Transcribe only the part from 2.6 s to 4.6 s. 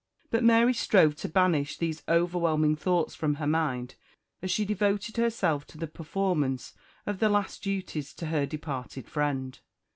thoughts from her mind, as